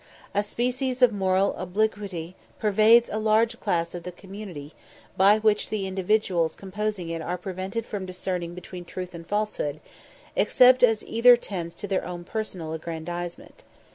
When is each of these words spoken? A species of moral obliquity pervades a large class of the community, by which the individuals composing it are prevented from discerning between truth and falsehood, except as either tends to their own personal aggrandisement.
A 0.33 0.41
species 0.41 1.03
of 1.03 1.13
moral 1.13 1.53
obliquity 1.57 2.35
pervades 2.57 3.07
a 3.07 3.19
large 3.19 3.59
class 3.59 3.93
of 3.93 4.01
the 4.01 4.11
community, 4.11 4.73
by 5.15 5.37
which 5.37 5.69
the 5.69 5.85
individuals 5.85 6.55
composing 6.55 7.09
it 7.09 7.21
are 7.21 7.37
prevented 7.37 7.85
from 7.85 8.07
discerning 8.07 8.55
between 8.55 8.83
truth 8.83 9.13
and 9.13 9.27
falsehood, 9.27 9.79
except 10.35 10.81
as 10.81 11.03
either 11.05 11.37
tends 11.37 11.75
to 11.75 11.87
their 11.87 12.03
own 12.03 12.23
personal 12.23 12.73
aggrandisement. 12.73 13.61